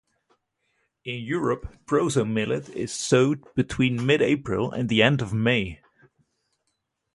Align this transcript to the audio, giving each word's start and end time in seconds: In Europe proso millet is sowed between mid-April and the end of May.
In 1.05 1.21
Europe 1.23 1.77
proso 1.85 2.25
millet 2.27 2.69
is 2.69 2.91
sowed 2.91 3.43
between 3.53 4.03
mid-April 4.03 4.71
and 4.71 4.89
the 4.89 5.03
end 5.03 5.21
of 5.21 5.31
May. 5.31 5.79